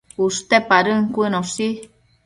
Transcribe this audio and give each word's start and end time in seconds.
ushte 0.25 0.57
padën 0.69 0.99
cuënoshi 1.13 1.67